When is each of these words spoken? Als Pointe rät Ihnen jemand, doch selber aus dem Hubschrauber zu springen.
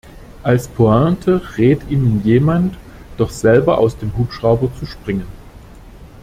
Als 0.41 0.67
Pointe 0.67 1.39
rät 1.59 1.81
Ihnen 1.91 2.23
jemand, 2.23 2.75
doch 3.17 3.29
selber 3.29 3.77
aus 3.77 3.95
dem 3.99 4.17
Hubschrauber 4.17 4.71
zu 4.79 4.87
springen. 4.87 5.27